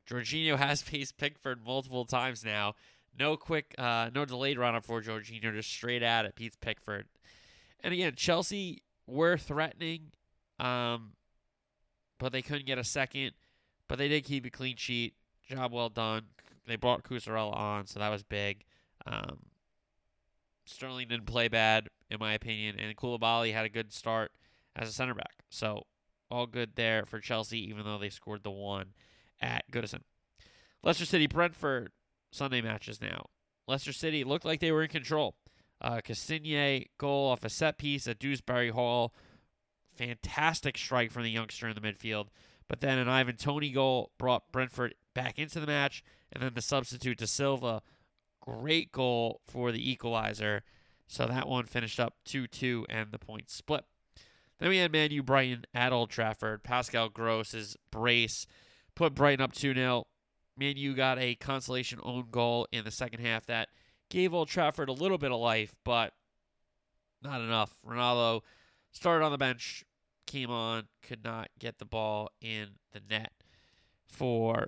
[0.09, 2.75] Jorginho has faced Pickford multiple times now.
[3.17, 7.07] No quick, uh, no delayed run up for Jorginho, just straight at it beats Pickford.
[7.79, 10.11] And again, Chelsea were threatening,
[10.59, 11.13] um,
[12.19, 13.31] but they couldn't get a second.
[13.87, 15.13] But they did keep a clean sheet.
[15.49, 16.23] Job well done.
[16.67, 18.65] They brought Cucurella on, so that was big.
[19.05, 19.39] Um,
[20.65, 24.31] Sterling didn't play bad, in my opinion, and Koulibaly had a good start
[24.75, 25.43] as a center back.
[25.49, 25.83] So
[26.29, 28.93] all good there for Chelsea, even though they scored the one
[29.41, 30.01] at Goodison.
[30.83, 31.91] Leicester City Brentford
[32.31, 33.27] Sunday matches now.
[33.67, 35.35] Leicester City looked like they were in control.
[35.81, 39.13] Uh, Castagne goal off a set piece at Dewsbury Hall.
[39.95, 42.27] Fantastic strike from the youngster in the midfield.
[42.67, 46.03] But then an Ivan Toney goal brought Brentford back into the match.
[46.31, 47.81] And then the substitute to Silva.
[48.41, 50.63] Great goal for the equalizer.
[51.07, 53.85] So that one finished up 2 2 and the point split.
[54.59, 56.63] Then we had Man U Brighton at Old Trafford.
[56.63, 58.45] Pascal Gross's brace
[58.95, 60.07] put Brighton up 2 0.
[60.57, 63.69] Man U got a consolation own goal in the second half that
[64.09, 66.13] gave Old Trafford a little bit of life, but
[67.21, 67.75] not enough.
[67.85, 68.41] Ronaldo
[68.91, 69.83] started on the bench,
[70.25, 73.31] came on, could not get the ball in the net
[74.07, 74.67] for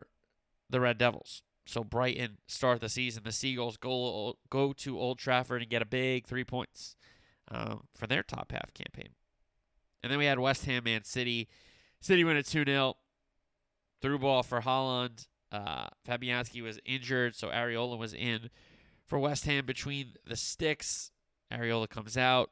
[0.69, 1.41] the Red Devils.
[1.69, 3.23] So Brighton start the season.
[3.23, 6.95] The Seagulls go go to Old Trafford and get a big three points
[7.51, 9.13] um, for their top half campaign.
[10.01, 11.47] And then we had West Ham Man City.
[12.01, 12.95] City went at 2 0.
[14.01, 15.27] Through ball for Haaland.
[15.51, 18.49] Uh, Fabianski was injured, so Areola was in
[19.05, 21.11] for West Ham between the sticks.
[21.51, 22.51] Areola comes out,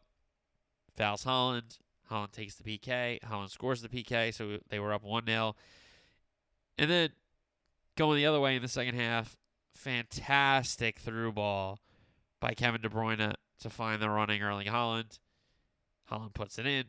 [0.95, 1.77] fouls Haaland.
[2.11, 3.19] Haaland takes the PK.
[3.21, 5.55] Haaland scores the PK, so they were up 1 0.
[6.77, 7.09] And then
[7.97, 9.35] going the other way in the second half,
[9.73, 11.79] fantastic through ball
[12.39, 15.19] by Kevin De Bruyne to find the running Erling Haaland.
[16.09, 16.85] Haaland puts it in,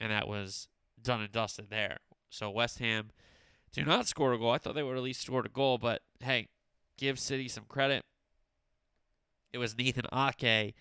[0.00, 0.68] and that was
[1.00, 1.98] done and dusted there.
[2.30, 3.10] So West Ham
[3.72, 4.50] do not score a goal.
[4.50, 6.48] I thought they would at least scored a goal, but hey,
[6.96, 8.02] give City some credit.
[9.52, 10.74] It was Nathan Ake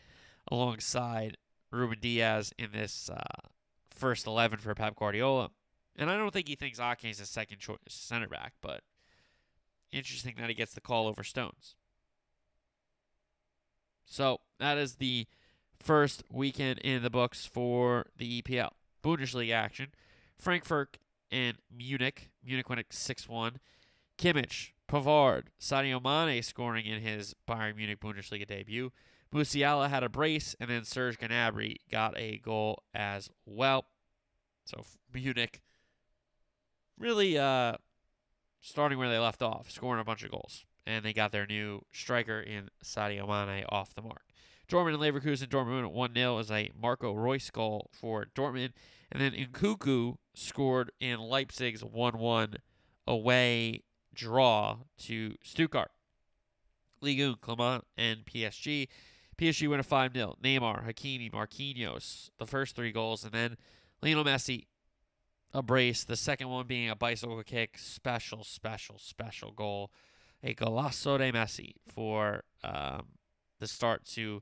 [0.49, 1.37] alongside
[1.71, 3.49] Ruben Dias in this uh,
[3.89, 5.49] first 11 for Pep Guardiola.
[5.97, 8.81] And I don't think he thinks Ake is a second choice center back, but
[9.91, 11.75] interesting that he gets the call over Stones.
[14.05, 15.27] So that is the
[15.79, 18.71] first weekend in the books for the EPL.
[19.03, 19.89] Bundesliga action.
[20.37, 20.97] Frankfurt
[21.31, 22.29] and Munich.
[22.43, 23.59] Munich went 6 1.
[24.17, 28.91] Kimmich, Pavard, Sadio Mane scoring in his Bayern Munich Bundesliga debut.
[29.33, 33.85] Musiala had a brace, and then Serge Gnabry got a goal as well.
[34.65, 35.61] So Munich
[36.99, 37.77] really uh,
[38.61, 40.65] starting where they left off, scoring a bunch of goals.
[40.85, 44.23] And they got their new striker in Sadio Mane off the mark.
[44.67, 48.71] Dortmund and Leverkusen, Dortmund at 1 0 is a Marco Reus goal for Dortmund.
[49.11, 52.55] And then Nkunku scored in Leipzig's 1 1
[53.05, 55.91] away draw to Stuttgart.
[57.01, 58.87] Ligue 1, Clermont, and PSG.
[59.37, 60.35] PSG win a 5 0.
[60.41, 63.57] Neymar, Hakimi, Marquinhos, the first three goals, and then
[64.01, 64.65] Lionel Messi,
[65.53, 66.03] a brace.
[66.03, 67.77] The second one being a bicycle kick.
[67.77, 69.91] Special, special, special goal.
[70.43, 73.07] A golazo de Messi for um,
[73.59, 74.41] the start to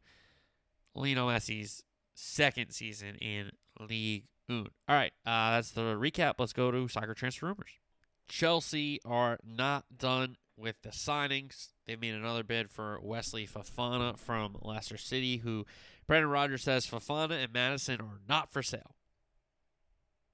[0.95, 4.69] Lionel Messi's second season in League One.
[4.87, 6.35] All right, uh, that's the recap.
[6.37, 7.79] Let's go to soccer transfer rumors.
[8.27, 11.69] Chelsea are not done with the signings.
[11.85, 15.65] They made another bid for Wesley Fofana from Leicester City, who
[16.07, 18.95] Brendan Rodgers says Fofana and Maddison are not for sale.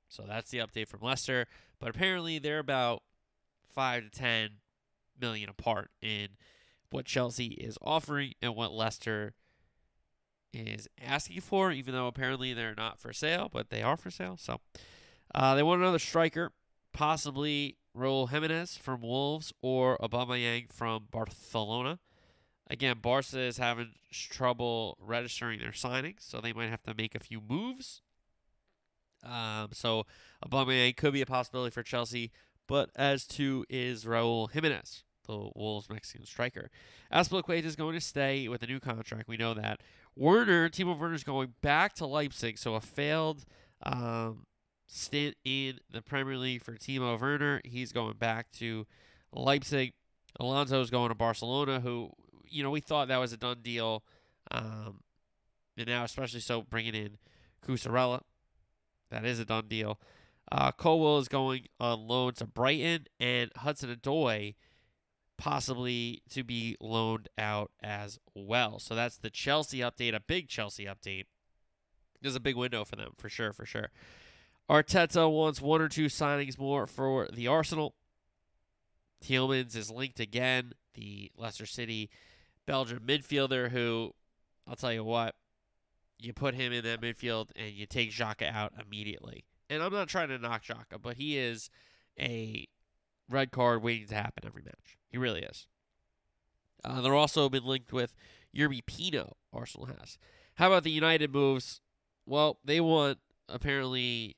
[0.08, 1.48] So that's the update from Leicester.
[1.80, 3.04] But apparently they're about
[3.74, 4.50] five to ten
[5.20, 6.30] million apart in
[6.89, 9.34] what Chelsea is offering and what Leicester
[10.54, 14.38] is asking for, even though apparently they're not for sale, but they are for sale.
[14.39, 14.62] So
[15.34, 16.52] uh, they want another striker,
[16.94, 22.00] possibly Raul Jimenez from Wolves or Aubameyang from Barcelona.
[22.70, 27.20] Again, Barca is having trouble registering their signings, so they might have to make a
[27.20, 28.02] few moves.
[29.25, 30.05] Um, so
[30.45, 32.31] Aubameyang could be a possibility for Chelsea,
[32.67, 36.69] but as to is Raul Jimenez, the Wolves Mexican striker.
[37.11, 39.27] Azpilicueta is going to stay with a new contract.
[39.27, 39.81] We know that.
[40.15, 43.45] Werner, Timo Werner is going back to Leipzig, so a failed
[43.83, 44.45] um,
[44.88, 47.61] stint in the Premier League for Timo Werner.
[47.65, 48.85] He's going back to
[49.33, 49.93] Leipzig.
[50.39, 52.11] Alonso is going to Barcelona, who,
[52.47, 54.03] you know, we thought that was a done deal.
[54.51, 55.01] Um,
[55.77, 57.17] and now, especially so, bringing in
[57.65, 58.21] Cucurella.
[59.15, 59.97] That is a done deal.
[60.51, 60.71] Uh,
[61.19, 64.56] is going on loan to Brighton, and Hudson Odoi
[65.38, 68.78] possibly to be loaned out as well.
[68.78, 71.25] So that's the Chelsea update, a big Chelsea update.
[72.21, 73.89] There's a big window for them, for sure, for sure.
[74.69, 77.95] Arteta wants one or two signings more for the Arsenal.
[79.23, 82.10] Tielemans is linked again, the Leicester City
[82.65, 84.13] Belgian midfielder who,
[84.67, 85.36] I'll tell you what,
[86.25, 89.45] you put him in that midfield and you take Xhaka out immediately.
[89.69, 91.69] And I'm not trying to knock Xhaka, but he is
[92.19, 92.67] a
[93.29, 94.97] red card waiting to happen every match.
[95.09, 95.67] He really is.
[96.83, 98.13] Uh, they're also been linked with
[98.55, 100.17] Yerby Pino, Arsenal has.
[100.55, 101.81] How about the United moves?
[102.25, 103.17] Well, they want
[103.49, 104.35] apparently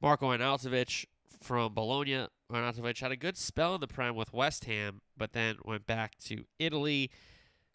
[0.00, 1.06] Marco Arnautovic
[1.42, 2.26] from Bologna.
[2.52, 6.16] Arnautovic had a good spell in the Prem with West Ham, but then went back
[6.26, 7.10] to Italy.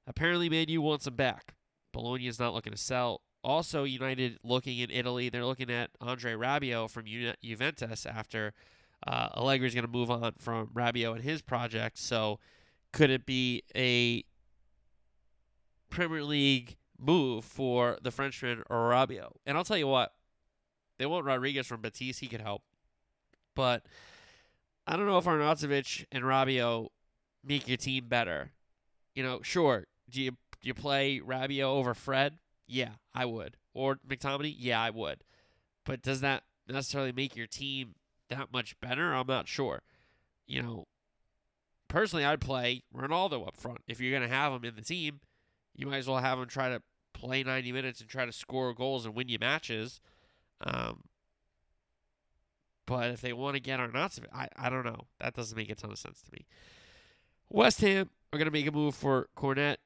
[0.08, 1.54] Apparently, Man U wants him back.
[1.92, 3.22] Bologna is not looking to sell.
[3.44, 5.30] Also, United looking in Italy.
[5.30, 8.54] They're looking at Andre Rabiot from Ju- Juventus after
[9.06, 11.98] uh, Allegri is going to move on from Rabiot and his project.
[11.98, 12.40] So,
[12.94, 14.24] could it be a
[15.90, 19.32] Premier League move for the Frenchman Rabiot?
[19.46, 20.14] And I'll tell you what,
[20.98, 22.20] they want Rodriguez from Betis.
[22.20, 22.62] He could help.
[23.56, 23.86] But
[24.88, 26.88] I don't know if Arnautovic and Rabiot
[27.44, 28.52] make your team better.
[29.16, 29.86] You know, sure.
[30.10, 32.38] Do you do you play Rabiot over Fred?
[32.74, 33.58] Yeah, I would.
[33.76, 34.56] Or McTominay?
[34.58, 35.24] Yeah, I would.
[35.86, 37.94] But does that necessarily make your team
[38.30, 39.14] that much better?
[39.14, 39.84] I'm not sure.
[40.48, 40.88] You know,
[41.88, 43.82] personally, I'd play Ronaldo up front.
[43.88, 45.20] If you're going to have him in the team,
[45.76, 46.82] you might as well have him try to
[47.14, 50.02] play 90 minutes and try to score goals and win you matches.
[50.62, 51.04] Um,
[52.88, 55.06] but if they want to get Arnautovic, I, I don't know.
[55.20, 56.48] That doesn't make a ton of sense to me.
[57.50, 59.80] West Ham are going to make a move for Cornet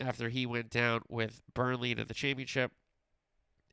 [0.00, 2.72] after he went down with Burnley to the championship.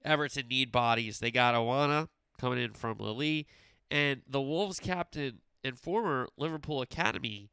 [0.03, 1.19] Everton need bodies.
[1.19, 2.07] They got Onana
[2.39, 3.43] coming in from Lille.
[3.89, 7.49] And the Wolves captain and former Liverpool Academy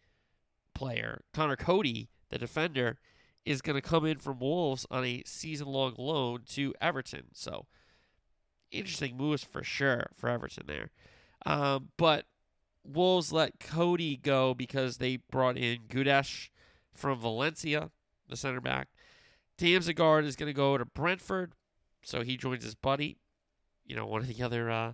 [0.75, 2.99] player, Conor Coady, the defender,
[3.45, 7.27] is going to come in from Wolves on a season long loan to Everton.
[7.33, 7.67] So,
[8.71, 10.91] interesting moves for sure for Everton there.
[11.47, 12.27] Um, but
[12.85, 16.49] Wolves let Coady go because they brought in Guedes
[16.95, 17.91] from Valencia,
[18.29, 18.89] the center back.
[19.59, 21.55] Damsgaard is going to go to Brentford,
[22.03, 23.19] so he joins his buddy,
[23.85, 24.93] you know, one of the other uh,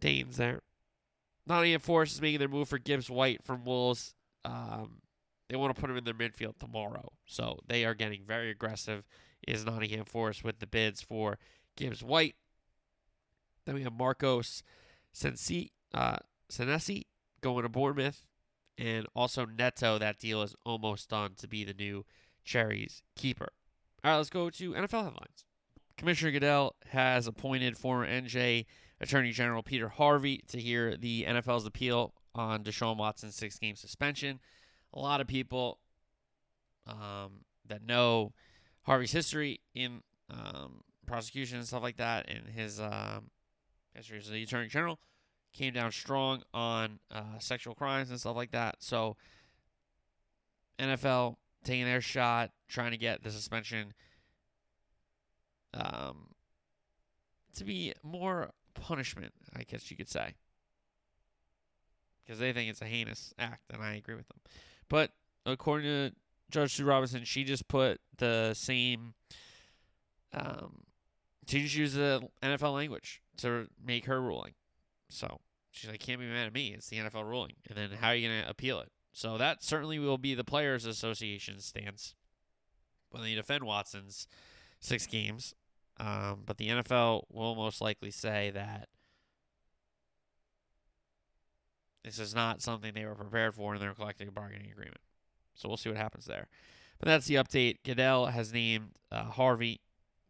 [0.00, 0.62] Danes there.
[1.46, 4.14] Nottingham Forest is making their move for Gibbs White from Wolves.
[4.44, 5.02] Um,
[5.48, 9.04] they want to put him in their midfield tomorrow, so they are getting very aggressive.
[9.46, 11.38] Is Nottingham Forest with the bids for
[11.76, 12.36] Gibbs White?
[13.64, 14.62] Then we have Marcos
[15.12, 16.16] Sensi, uh,
[16.50, 17.04] Senesi
[17.40, 18.26] going to Bournemouth,
[18.78, 19.98] and also Neto.
[19.98, 22.04] That deal is almost done to be the new
[22.44, 23.48] Cherries keeper.
[24.04, 25.44] All right, let's go to NFL headlines.
[25.96, 28.66] Commissioner Goodell has appointed former NJ
[29.00, 34.38] Attorney General Peter Harvey to hear the NFL's appeal on Deshaun Watson's six game suspension.
[34.94, 35.80] A lot of people
[36.86, 38.32] um, that know
[38.82, 43.30] Harvey's history in um, prosecution and stuff like that, and his um,
[43.94, 44.98] history as the Attorney General
[45.52, 48.76] came down strong on uh, sexual crimes and stuff like that.
[48.80, 49.16] So,
[50.78, 53.92] NFL taking their shot, trying to get the suspension
[55.74, 56.28] um,
[57.54, 60.34] to be more punishment, I guess you could say.
[62.24, 64.38] Because they think it's a heinous act, and I agree with them.
[64.88, 65.12] But
[65.46, 66.14] according to
[66.50, 69.14] Judge Sue Robinson, she just put the same
[70.32, 70.82] um,
[71.48, 74.52] she just used the NFL language to make her ruling.
[75.08, 75.40] So
[75.70, 76.74] she's like, can't be mad at me.
[76.74, 77.54] It's the NFL ruling.
[77.68, 78.90] And then how are you going to appeal it?
[79.12, 82.14] So that certainly will be the Players Association's stance
[83.10, 84.26] when they defend Watson's
[84.80, 85.54] six games.
[85.98, 88.88] Um, but the NFL will most likely say that
[92.04, 95.00] this is not something they were prepared for in their collective bargaining agreement.
[95.54, 96.48] So we'll see what happens there.
[97.00, 97.78] But that's the update.
[97.84, 99.80] Goodell has named uh, Harvey,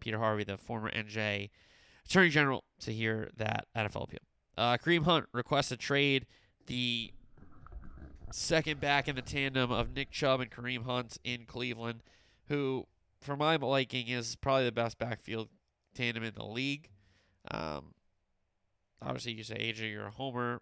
[0.01, 1.51] Peter Harvey, the former NJ
[2.07, 4.21] Attorney General, to hear that NFL appeal.
[4.59, 6.27] Uh, Kareem Hunt requests a trade.
[6.67, 7.13] The
[8.33, 12.03] second back in the tandem of Nick Chubb and Kareem Hunt in Cleveland,
[12.49, 12.87] who,
[13.21, 15.49] for my liking, is probably the best backfield
[15.95, 16.89] tandem in the league.
[17.53, 17.95] Um,
[19.01, 20.61] obviously, you say AJ, you're a homer.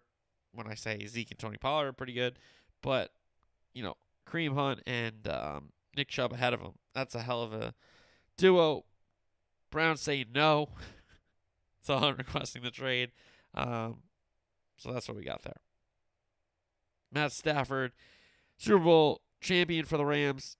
[0.53, 2.39] When I say Zeke and Tony Pollard are pretty good,
[2.81, 3.11] but
[3.73, 3.95] you know,
[4.27, 6.73] Kareem Hunt and um, Nick Chubb ahead of him.
[6.93, 7.73] That's a hell of a
[8.37, 8.85] duo.
[9.71, 10.69] Brown say no.
[11.81, 13.11] so I'm requesting the trade.
[13.57, 13.97] Um,
[14.77, 15.57] so that's what we got there.
[17.11, 17.91] Matt Stafford,
[18.57, 20.57] Super Bowl champion for the Rams.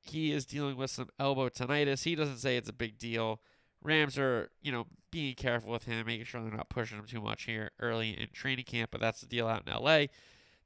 [0.00, 2.04] He is dealing with some elbow tinnitus.
[2.04, 3.40] He doesn't say it's a big deal.
[3.82, 7.20] Rams are, you know, being careful with him, making sure they're not pushing him too
[7.20, 10.06] much here early in training camp, but that's the deal out in LA.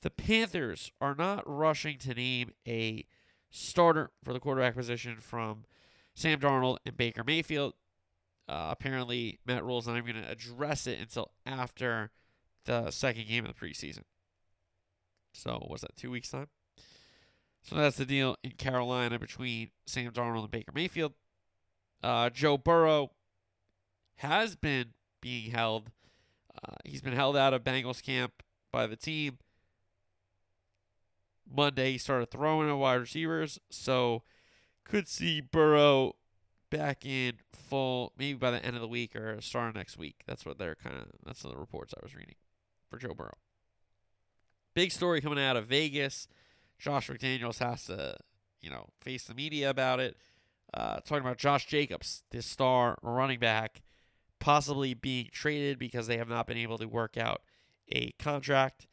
[0.03, 3.07] The Panthers are not rushing to name a
[3.51, 5.65] starter for the quarterback position from
[6.15, 7.75] Sam Darnold and Baker Mayfield.
[8.53, 12.11] Uh, apparently, Matt Rhule's not even going to address it until after
[12.67, 14.03] the second game of the preseason.
[15.33, 16.49] So, was that two weeks' time?
[17.63, 21.15] So, that's the deal in Carolina between Sam Darnold and Baker Mayfield.
[22.03, 23.13] Uh, Joe Burrow
[24.17, 25.91] has been being held.
[26.55, 29.39] Uh, he's been held out of Bengals camp by the team.
[31.51, 34.25] Monday, he started throwing at wide receivers, so
[34.85, 36.17] could see Burrow
[36.73, 40.23] back in full maybe by the end of the week or starting next week.
[40.27, 41.09] That's what they're kind of.
[41.25, 42.35] That's the reports I was reading
[42.91, 43.37] for Joe Burrow.
[44.75, 46.27] Big story coming out of Vegas.
[46.79, 48.17] Josh McDaniels has to,
[48.61, 50.17] you know, face the media about it.
[50.75, 53.83] Uh, talking about Josh Jacobs, this star running back,
[54.41, 57.43] possibly being traded because they have not been able to work out
[57.91, 58.87] a contract.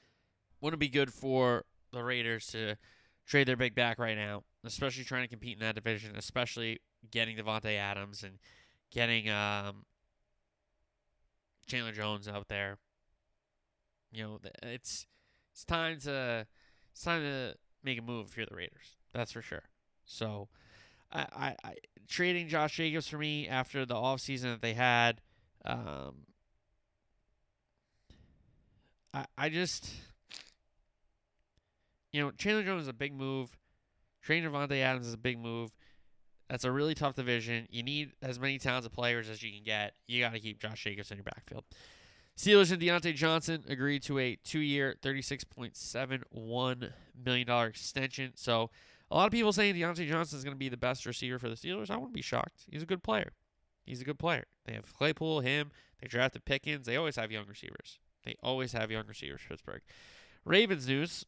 [0.60, 1.64] Wouldn't be good for
[1.94, 2.76] the Raiders to
[3.26, 6.80] trade their big back right now, especially trying to compete in that division, especially
[7.12, 8.40] getting Davante Adams and
[8.92, 9.86] getting um,
[11.68, 12.78] Chandler Jones out there.
[14.12, 15.06] You know, it's
[15.52, 16.46] it's time to
[16.92, 18.98] it's time to make a move if you're the Raiders.
[19.14, 19.64] That's for sure.
[20.06, 20.50] So
[21.12, 21.76] I, I, I
[22.08, 25.22] trading Josh Jacobs for me after the offseason that they had.
[25.66, 26.26] Um,
[29.14, 29.92] I I just
[32.12, 33.58] you know Chandler Jones is a big move.
[34.22, 35.72] Trading Davante Adams is a big move.
[36.50, 37.68] That's a really tough division.
[37.70, 39.94] You need as many talented players as you can get.
[40.08, 41.64] You got to keep Josh Jacobs in your backfield.
[42.36, 46.92] Steelers and Diontae Johnson agreed to a two-year, $36.71
[47.24, 48.32] million extension.
[48.36, 48.72] So
[49.12, 51.50] a lot of people saying Diontae Johnson is going to be the best receiver for
[51.50, 51.92] the Steelers.
[51.92, 52.64] I wouldn't be shocked.
[52.72, 53.34] He's a good player.
[53.86, 54.46] He's a good player.
[54.66, 55.72] They have Claypool, him.
[56.02, 56.86] They drafted Pickens.
[56.86, 58.00] They always have young receivers.
[58.24, 59.42] They always have young receivers.
[59.48, 59.82] Pittsburgh.
[60.46, 61.26] Ravens news.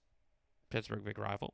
[0.69, 1.53] Pittsburgh big rival.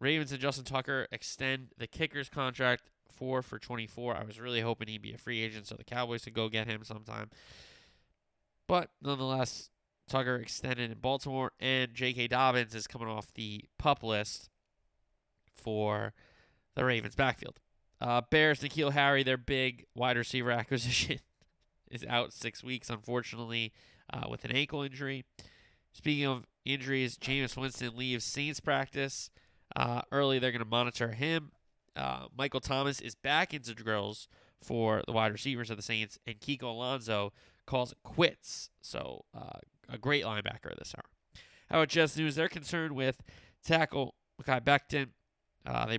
[0.00, 4.16] Ravens and Justin Tucker extend the kicker's contract four for 24.
[4.16, 6.66] I was really hoping he'd be a free agent so the Cowboys could go get
[6.66, 7.30] him sometime.
[8.66, 9.70] But nonetheless,
[10.08, 12.28] Tucker extended in Baltimore, and J.K.
[12.28, 14.48] Dobbins is coming off the pup list
[15.54, 16.14] for
[16.74, 17.58] the Ravens backfield.
[18.00, 21.18] Uh, Bears, N'Keal Harry, their big wide receiver acquisition,
[21.90, 23.72] is out six weeks, unfortunately,
[24.12, 25.24] uh, with an ankle injury.
[25.92, 29.30] Speaking of injuries, Jameis Winston leaves Saints practice.
[29.74, 31.50] Uh, early, they're going to monitor him.
[31.96, 34.28] Uh, Michael Thomas is back into drills
[34.62, 37.32] for the wide receivers of the Saints, and Kiko Alonso
[37.66, 38.70] calls it quits.
[38.80, 41.04] So, uh, a great linebacker this hour.
[41.70, 42.34] How about Jets News?
[42.34, 43.22] They're concerned with
[43.64, 45.08] tackle Mekhi Becton.
[45.66, 45.98] Uh, they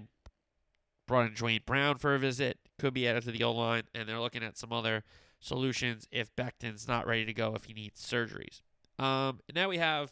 [1.07, 2.57] brought in Duane Brown for a visit.
[2.79, 5.03] Could be added to the O line, and they're looking at some other
[5.39, 8.61] solutions if Becton's not ready to go if he needs surgeries.
[9.03, 10.11] Um, and now we have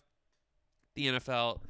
[0.96, 1.62] the NFL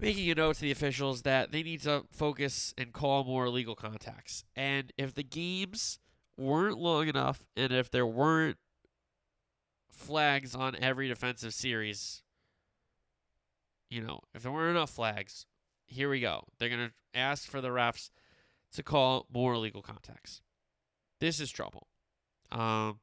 [0.00, 3.74] making a note to the officials that they need to focus and call more illegal
[3.74, 4.44] contacts.
[4.56, 5.98] And if the games
[6.36, 8.56] weren't long enough, and if there weren't
[9.90, 12.22] flags on every defensive series,
[13.90, 15.46] you know, if there weren't enough flags,
[15.86, 16.44] here we go.
[16.58, 18.10] They're going to ask for the refs
[18.72, 20.40] to call more illegal contacts.
[21.18, 21.88] This is trouble.
[22.50, 23.00] Um,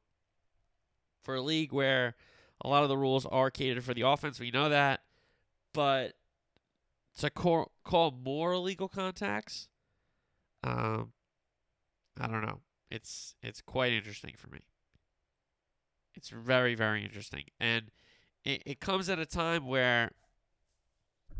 [1.22, 2.14] for a league where
[2.62, 5.00] a lot of the rules are catered for the offense, we know that.
[5.72, 6.14] But
[7.18, 9.68] to call, call more illegal contacts,
[10.64, 11.12] um,
[12.18, 12.60] I don't know.
[12.90, 14.60] It's it's quite interesting for me.
[16.14, 17.90] It's very very interesting, and
[18.44, 20.12] it, it comes at a time where.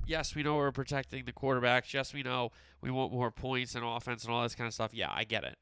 [0.06, 1.92] Yes, we know we're protecting the quarterbacks.
[1.92, 2.50] Yes, we know
[2.80, 4.94] we want more points and offense and all this kind of stuff.
[4.94, 5.58] Yeah, I get it.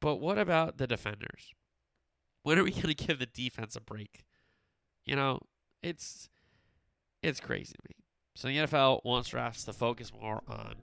[0.00, 1.54] But what about the defenders?
[2.42, 4.24] When are we going to give the defense a break?
[5.04, 5.38] You know,
[5.80, 6.28] it's
[7.22, 7.96] it's crazy to me.
[8.34, 10.76] So the NFL wants refs to focus more on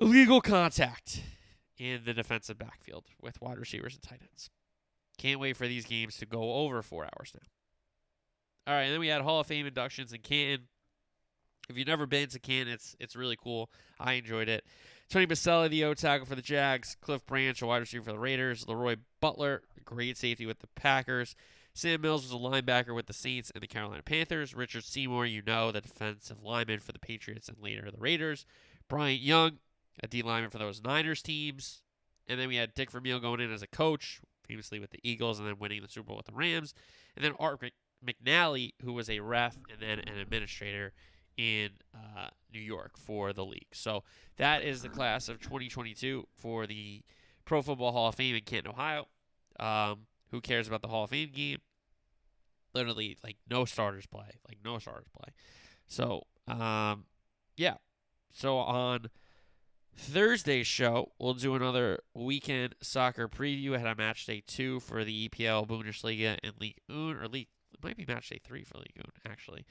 [0.00, 1.22] illegal contact
[1.78, 4.50] in the defensive backfield with wide receivers and tight ends.
[5.18, 7.46] Can't wait for these games to go over four hours now.
[8.66, 10.66] All right, and then we had Hall of Fame inductions in Canton.
[11.68, 13.70] If you've never been to Canton, it's it's really cool.
[13.98, 14.64] I enjoyed it.
[15.08, 16.96] Tony Boselli, the O tackle for the Jags.
[17.00, 18.66] Cliff Branch, a wide receiver for the Raiders.
[18.66, 21.36] Leroy Butler, great safety with the Packers.
[21.74, 24.54] Sam Mills was a linebacker with the Saints and the Carolina Panthers.
[24.54, 28.46] Richard Seymour, you know, the defensive lineman for the Patriots and later the Raiders.
[28.88, 29.58] Bryant Young,
[30.02, 31.82] a D lineman for those Niners teams.
[32.28, 35.40] And then we had Dick Vermeil going in as a coach, famously with the Eagles,
[35.40, 36.74] and then winning the Super Bowl with the Rams.
[37.16, 37.60] And then Art
[38.06, 40.92] McNally, who was a ref and then an administrator
[41.36, 43.66] in uh, New York for the league.
[43.72, 44.04] So
[44.36, 47.02] that is the class of 2022 for the
[47.44, 49.08] Pro Football Hall of Fame in Canton, Ohio.
[49.58, 51.58] Um, who cares about the Hall of Fame game?
[52.74, 55.32] Literally, like no starters play, like no starters play.
[55.86, 57.04] So, um,
[57.56, 57.74] yeah.
[58.32, 59.10] So on
[59.96, 65.28] Thursday's show, we'll do another weekend soccer preview ahead of match day two for the
[65.28, 67.48] EPL, Bundesliga, and Ligue 1, or League.
[67.72, 69.64] It might be match day three for Ligue 1, actually.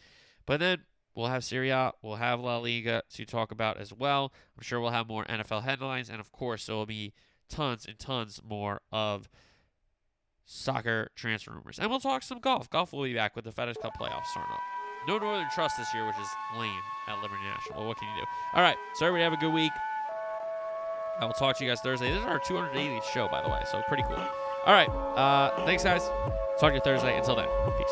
[0.46, 0.84] But then
[1.14, 4.34] we'll have Serie A, we'll have La Liga to talk about as well.
[4.58, 7.14] I'm sure we'll have more NFL headlines, and of course, there will be
[7.50, 9.30] tons and tons more of
[10.46, 11.80] soccer transfer rumors.
[11.80, 12.70] And we'll talk some golf.
[12.70, 14.62] Golf will be back with the FedEx Cup playoffs starting up.
[15.08, 16.28] No Northern Trust this year, which is
[16.58, 16.72] lame
[17.08, 17.80] at Liberty National.
[17.80, 18.28] Well, what can you do?
[18.54, 18.78] All right.
[18.96, 19.72] So everybody have a good week.
[21.20, 22.10] I will talk to you guys Thursday.
[22.10, 24.18] This is our 280th show, by the way, so pretty cool.
[24.66, 24.90] All right.
[24.90, 26.10] Uh, thanks, guys.
[26.60, 27.18] Talk to you Thursday.
[27.18, 27.92] Until then, peace.